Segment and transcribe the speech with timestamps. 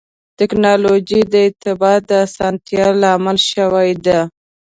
[0.39, 4.19] ټکنالوجي د ارتباط د اسانتیا لامل شوې ده.